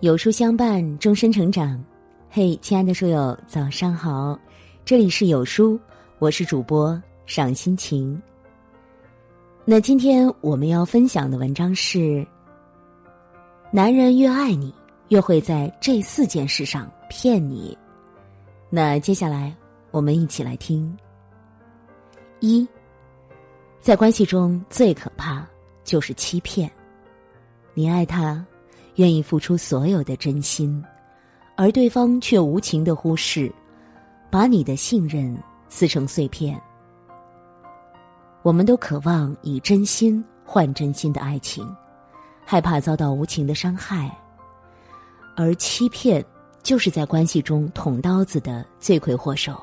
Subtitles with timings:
[0.00, 1.78] 有书相伴，终身成长。
[2.30, 4.38] 嘿，亲爱的书友，早上好！
[4.82, 5.78] 这里是有书，
[6.18, 8.18] 我是主播赏心情。
[9.62, 12.26] 那今天我们要分享的文章是：
[13.70, 14.74] 男人越爱你，
[15.08, 17.76] 越会在这四件事上骗你。
[18.70, 19.54] 那接下来
[19.90, 20.96] 我们一起来听。
[22.40, 22.66] 一，
[23.82, 25.46] 在关系中最可怕
[25.84, 26.70] 就是欺骗。
[27.74, 28.42] 你爱他。
[28.96, 30.82] 愿意付出所有的真心，
[31.56, 33.52] 而对方却无情的忽视，
[34.30, 35.36] 把你的信任
[35.68, 36.60] 撕成碎片。
[38.42, 41.66] 我们都渴望以真心换真心的爱情，
[42.44, 44.10] 害怕遭到无情的伤害，
[45.36, 46.24] 而欺骗
[46.62, 49.54] 就是在关系中捅刀子的罪魁祸首。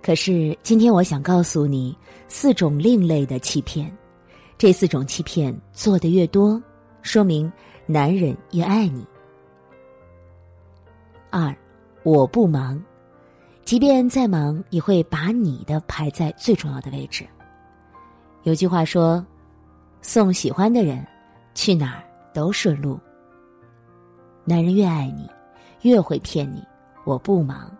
[0.00, 3.92] 可是今天我想告诉你四种另类的欺骗，
[4.58, 6.60] 这四种欺骗做的越多。
[7.02, 7.52] 说明
[7.86, 9.06] 男人越爱你。
[11.30, 11.54] 二，
[12.04, 12.80] 我不忙，
[13.64, 17.26] 即便再忙，也会把你的排在最重要的位置。
[18.44, 19.24] 有句话说
[20.00, 21.04] ：“送喜欢的人
[21.54, 22.98] 去哪儿都顺路。”
[24.44, 25.28] 男人越爱你，
[25.82, 26.62] 越会骗你。
[27.04, 27.70] 我不忙，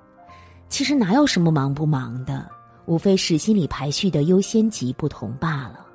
[0.68, 2.50] 其实哪有什么忙不忙的，
[2.86, 5.86] 无非是心理排序的优先级不同罢了。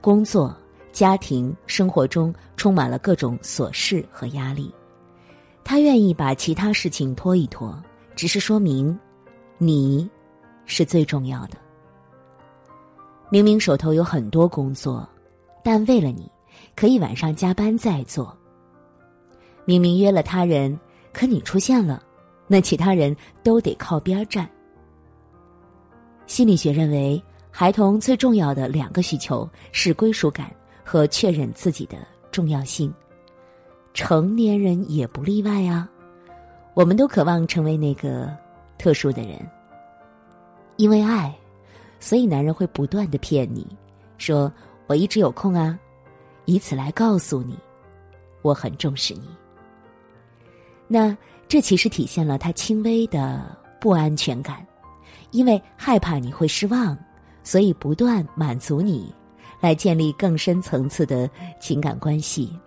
[0.00, 0.56] 工作。
[0.96, 4.74] 家庭生活中充满了各种琐事和压力，
[5.62, 7.78] 他愿意把其他事情拖一拖，
[8.14, 8.98] 只是说明，
[9.58, 10.08] 你
[10.64, 11.58] 是最重要的。
[13.28, 15.06] 明明手头有很多工作，
[15.62, 16.32] 但为了你，
[16.74, 18.34] 可以晚上加班再做。
[19.66, 20.80] 明明约了他人，
[21.12, 22.02] 可你出现了，
[22.46, 24.48] 那其他人都得靠边站。
[26.26, 30.50] 心理学认为，孩童最重要的两个需求是归属感。
[30.86, 31.98] 和确认自己的
[32.30, 32.94] 重要性，
[33.92, 35.90] 成年人也不例外啊。
[36.74, 38.32] 我们都渴望成为那个
[38.78, 39.36] 特殊的人，
[40.76, 41.36] 因为爱，
[41.98, 43.66] 所以男人会不断的骗你，
[44.16, 44.52] 说
[44.86, 45.76] 我一直有空啊，
[46.44, 47.58] 以此来告诉你，
[48.42, 49.28] 我很重视你。
[50.86, 51.16] 那
[51.48, 54.64] 这其实体现了他轻微的不安全感，
[55.32, 56.96] 因为害怕你会失望，
[57.42, 59.12] 所以不断满足你。
[59.60, 61.28] 来建立更深层次的
[61.60, 62.58] 情感关系。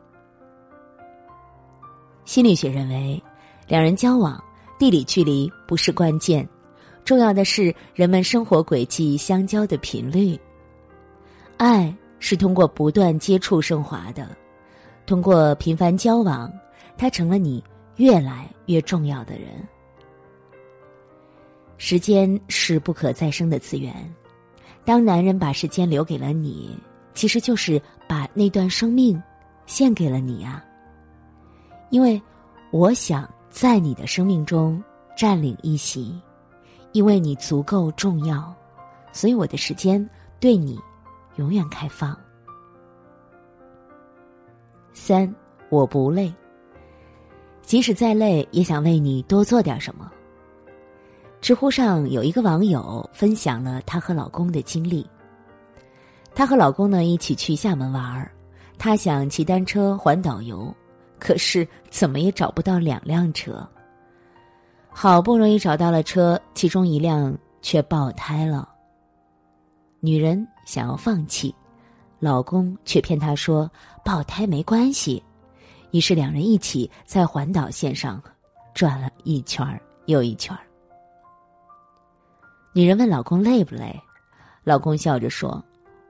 [2.26, 3.22] 心理学认为，
[3.68, 4.42] 两人交往，
[4.78, 6.48] 地理距离不是关键，
[7.04, 10.40] 重要的是人们生活轨迹相交的频率。
[11.58, 14.30] 爱是通过不断接触升华的，
[15.06, 16.52] 通过频繁交往，
[16.98, 17.64] 他成了你
[17.96, 19.50] 越来越重要的人。
[21.78, 23.94] 时间是不可再生的资源。
[24.90, 26.76] 当男人把时间留给了你，
[27.14, 29.22] 其实就是把那段生命
[29.68, 30.66] 献给了你啊。
[31.92, 32.20] 因为
[32.72, 34.84] 我想在你的生命中
[35.16, 36.20] 占领一席，
[36.92, 38.52] 因为你足够重要，
[39.12, 40.04] 所以我的时间
[40.40, 40.80] 对你
[41.36, 42.18] 永远开放。
[44.92, 45.32] 三，
[45.70, 46.34] 我不累，
[47.62, 50.12] 即使再累，也想为你多做点什么。
[51.42, 55.08] 知乎上有一个网友分享了她和老公的经历。
[56.36, 58.32] 她和老公呢一起去厦门玩儿，
[58.78, 60.74] 她想骑单车环岛游，
[61.18, 63.68] 可是怎么也找不到两辆车。
[64.90, 68.68] 好不容易找到了车，其中一辆却爆胎了。
[70.02, 71.54] 女人想要放弃，
[72.20, 73.70] 老公却骗她说
[74.04, 75.24] 爆胎没关系。
[75.92, 78.22] 于是两人一起在环岛线上
[78.74, 79.66] 转了一圈
[80.06, 80.56] 又一圈
[82.72, 84.00] 女人问老公累不累，
[84.63, 85.63] 老公笑着说：“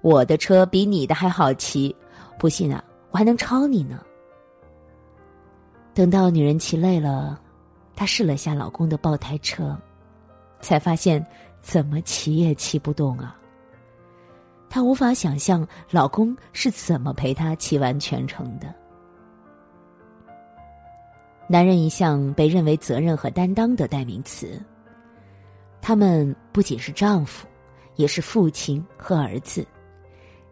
[0.04, 1.96] 我的车比你的还好骑，
[2.38, 4.04] 不信啊，我还能超你呢。”
[5.96, 7.40] 等到女人骑累了，
[7.96, 9.78] 她试了下老公的爆胎车，
[10.60, 11.26] 才发现
[11.62, 13.38] 怎么骑也骑不动啊。
[14.70, 18.74] 她无法想象老公是怎么陪她骑完全程的。
[21.48, 24.62] 男人一向被认为责任和担当的代名词。
[25.90, 27.48] 他们不仅是丈夫，
[27.96, 29.66] 也是父亲和儿子，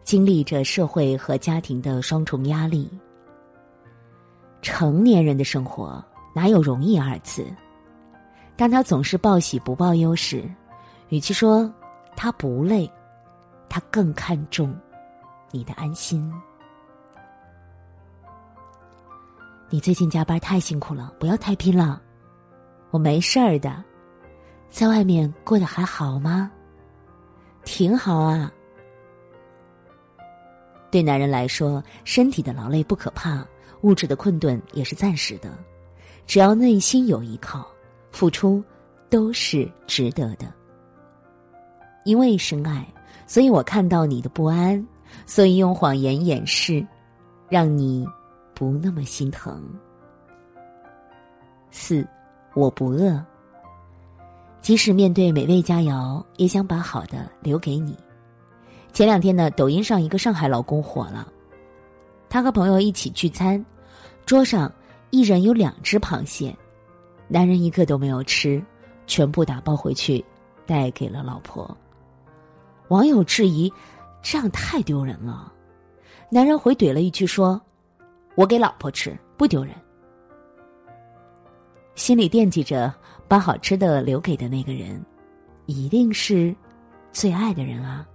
[0.02, 2.90] 经历着社会和家庭的双重压力。
[4.62, 6.04] 成年人的生活
[6.34, 7.46] 哪有容易二字？
[8.56, 10.42] 当他总是报喜不报忧时，
[11.08, 11.72] 与其说
[12.16, 12.90] 他不累，
[13.68, 14.76] 他更看重
[15.52, 16.28] 你的安心。
[19.70, 22.02] 你最近加班太辛苦了，不要太拼了，
[22.90, 23.84] 我没事儿的。
[24.70, 26.50] 在外面过得还好吗？
[27.64, 28.52] 挺好啊。
[30.90, 33.46] 对男人来说，身体的劳累不可怕，
[33.82, 35.50] 物质的困顿也是暂时的，
[36.26, 37.66] 只要内心有依靠，
[38.10, 38.62] 付出
[39.10, 40.52] 都是值得的。
[42.04, 42.86] 因为深爱，
[43.26, 44.86] 所以我看到你的不安，
[45.26, 46.86] 所以用谎言掩饰，
[47.50, 48.06] 让你
[48.54, 49.62] 不那么心疼。
[51.70, 52.06] 四，
[52.54, 53.22] 我不饿。
[54.60, 57.96] 即使面对美味佳肴，也想把好的留给你。
[58.92, 61.26] 前两天呢，抖音上一个上海老公火了，
[62.28, 63.64] 他和朋友一起聚餐，
[64.26, 64.70] 桌上
[65.10, 66.54] 一人有两只螃蟹，
[67.28, 68.62] 男人一个都没有吃，
[69.06, 70.24] 全部打包回去
[70.66, 71.76] 带给了老婆。
[72.88, 73.72] 网友质疑，
[74.22, 75.52] 这样太丢人了。
[76.30, 77.60] 男人回怼了一句说
[78.36, 79.74] ：“我给老婆吃，不丢人。”
[81.94, 82.94] 心里惦记着
[83.28, 85.04] 把好吃的留给的那个人，
[85.66, 86.56] 一定是
[87.12, 88.08] 最爱的人啊。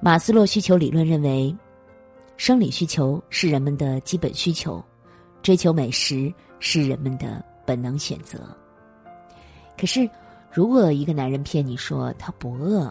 [0.00, 1.54] 马斯洛需求理论认为，
[2.38, 4.82] 生理需求是人们的基本需求，
[5.42, 8.40] 追求美食是人们的本能选择。
[9.78, 10.08] 可是，
[10.50, 12.90] 如果一个男人骗你说他不饿，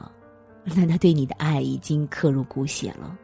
[0.63, 3.17] 那他对你的爱已经刻入骨血了。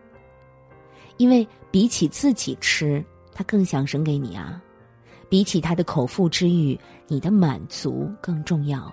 [1.18, 4.60] 因为比起自己吃，他更想省给你啊。
[5.32, 8.92] 比起他的口腹之欲，你的满足更重要。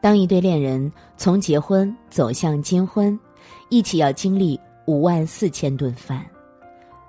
[0.00, 3.16] 当一对恋人从结婚走向金婚，
[3.68, 6.26] 一起要经历五万四千顿饭，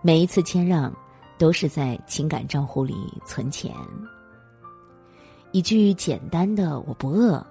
[0.03, 0.95] 每一次谦让
[1.39, 2.93] 都是在情感账户里
[3.25, 3.73] 存钱。
[5.53, 7.43] 一句简单的“我不饿”，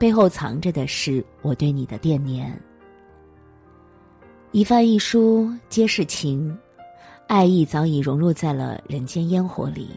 [0.00, 2.58] 背后藏着的是我对你的惦念。
[4.52, 6.58] 一饭一书皆是情。
[7.28, 9.90] 爱意早已融入在了人间烟火里。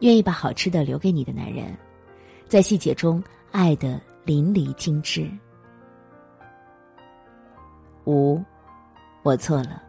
[0.00, 1.76] 愿意把好吃的留给你的男人，
[2.48, 5.30] 在细节中爱的淋漓尽致。
[8.06, 8.42] 五，
[9.22, 9.82] 我错了。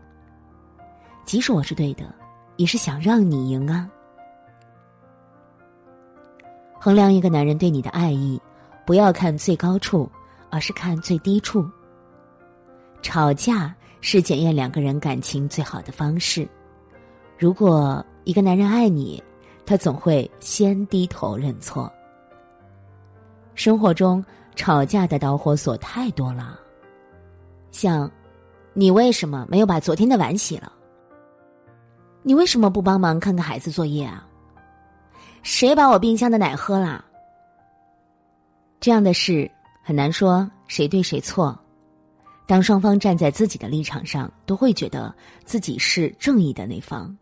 [1.23, 2.13] 即使我是对的，
[2.57, 3.89] 也是想让你赢啊。
[6.77, 8.41] 衡量一个男人对你的爱意，
[8.85, 10.09] 不要看最高处，
[10.49, 11.65] 而是看最低处。
[13.01, 13.73] 吵架。
[14.09, 16.47] 是检验两个人感情最好的方式。
[17.37, 19.21] 如果一个男人爱你，
[19.65, 21.91] 他总会先低头认错。
[23.53, 24.23] 生活中
[24.55, 26.57] 吵架的导火索太多了，
[27.69, 28.09] 像，
[28.71, 30.71] 你为什么没有把昨天的碗洗了？
[32.23, 34.25] 你为什么不帮忙看看孩子作业啊？
[35.43, 37.03] 谁把我冰箱的奶喝了？
[38.79, 39.51] 这样的事
[39.83, 41.59] 很难说谁对谁错。
[42.47, 45.13] 当双方站在自己的立场上，都会觉得
[45.43, 47.15] 自己是正义的那方。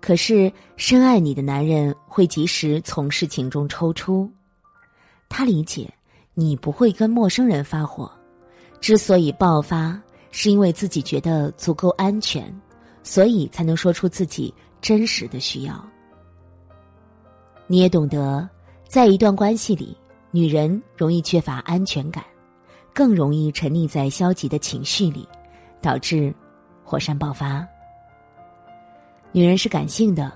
[0.00, 4.30] 可是，深爱你的男人会及时从事情中抽出，
[5.28, 5.92] 他理解
[6.34, 8.08] 你不会跟陌生人发火，
[8.80, 10.00] 之所以爆发，
[10.30, 12.54] 是因为自己觉得足够安全，
[13.02, 15.84] 所以才能说出自己真实的需要。
[17.66, 18.48] 你也懂得，
[18.86, 19.96] 在一段关系里，
[20.30, 22.22] 女人容易缺乏安全感。
[22.96, 25.28] 更容易沉溺在消极的情绪里，
[25.82, 26.34] 导致
[26.82, 27.62] 火山爆发。
[29.32, 30.32] 女人是感性的，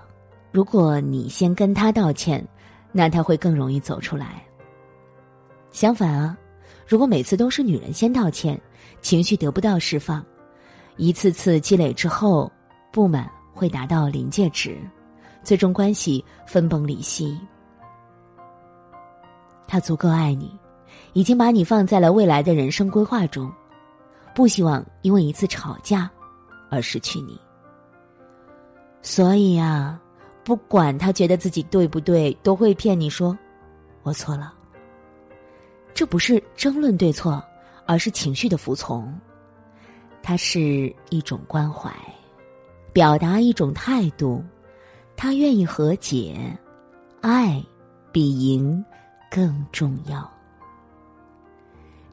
[0.53, 2.47] 如果你先跟她道歉，
[2.93, 4.45] 那她会更容易走出来。
[5.71, 6.37] 相反啊，
[6.87, 8.61] 如果每次都是女人先道歉，
[9.01, 10.23] 情绪得不到释放，
[10.99, 12.53] 一次次积累之后，
[12.93, 14.77] 不满会达到临界值，
[15.43, 17.41] 最终关系分崩离析。
[19.67, 20.55] 他足够爱你。
[21.13, 23.51] 已经把你放在了未来的人生规划中，
[24.35, 26.11] 不希望因为一次吵架
[26.69, 27.41] 而失去你。
[29.03, 30.01] 所以啊，
[30.45, 33.37] 不管他觉得自己对不对，都会骗你说
[34.03, 34.55] “我错了”。
[35.95, 37.43] 这不是争论对错，
[37.87, 39.13] 而是情绪的服从。
[40.23, 41.91] 它是一种关怀，
[42.93, 44.45] 表达一种态度。
[45.17, 46.39] 他愿意和解，
[47.21, 47.63] 爱
[48.13, 48.85] 比赢
[49.31, 50.31] 更重要。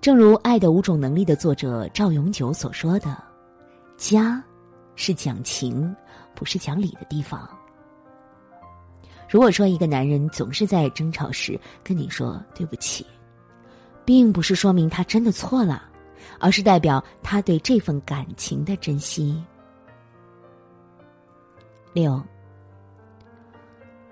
[0.07, 3.21] 正如《爱的五种能力》的作者赵永久所说的
[3.99, 4.41] ：“家，
[4.95, 5.93] 是讲情，
[6.33, 7.45] 不是讲理的地方。”
[9.27, 13.05] 如果说一个男人总是在争吵时跟你说对不起，
[14.05, 15.83] 并不是说明他真的错了，
[16.39, 19.43] 而是代表他对这份感情的珍惜。
[21.91, 22.23] 六，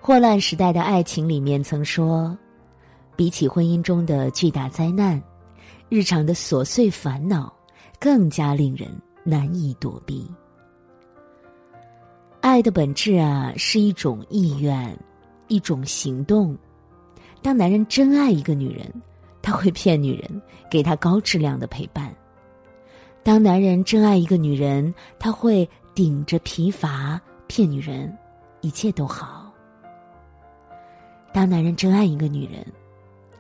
[0.02, 2.38] 霍乱时代的爱情里面曾说
[3.16, 5.18] ：“比起婚姻中的巨大灾难。”
[5.88, 7.54] 日常的琐碎烦恼，
[8.00, 8.90] 更加令人
[9.24, 10.30] 难以躲避。
[12.42, 14.98] 爱的本质啊，是一种意愿，
[15.48, 16.58] 一种行动。
[17.42, 18.92] 当男人真爱一个女人，
[19.42, 22.14] 他会骗女人，给她高质量的陪伴。
[23.24, 28.16] 当男人真爱一个女人，他会顶着疲乏骗女人，
[28.62, 29.52] 一切都好。
[31.34, 32.66] 当男人真爱一个女人，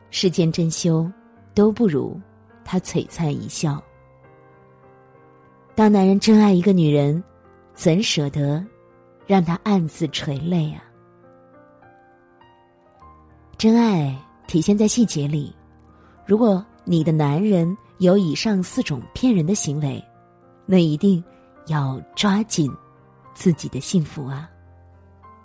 [0.09, 1.11] 世间珍馐
[1.53, 2.19] 都不如
[2.65, 3.81] 他璀璨一笑。
[5.75, 7.23] 当男人真爱一个女人，
[7.73, 8.65] 怎舍得
[9.27, 10.81] 让她暗自垂泪啊？
[13.57, 14.17] 真爱
[14.47, 15.55] 体现在细节里。
[16.25, 20.03] 如果你的男人有以上四种骗人的行为，
[20.65, 21.23] 那一定
[21.67, 22.71] 要抓紧
[23.33, 24.49] 自己的幸福啊！